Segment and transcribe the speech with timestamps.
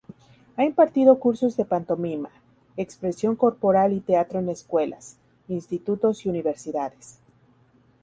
[0.55, 2.31] Ha impartido cursos de pantomima,
[2.75, 7.19] expresión corporal y teatro en escuelas, institutos y universidades.